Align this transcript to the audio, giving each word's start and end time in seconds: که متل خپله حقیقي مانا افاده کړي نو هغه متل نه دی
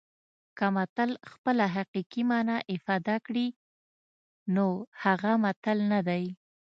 که 0.57 0.65
متل 0.75 1.09
خپله 1.31 1.65
حقیقي 1.75 2.21
مانا 2.29 2.57
افاده 2.75 3.15
کړي 3.25 3.47
نو 4.55 4.67
هغه 5.03 5.31
متل 5.43 5.77
نه 5.91 5.99
دی 6.07 6.23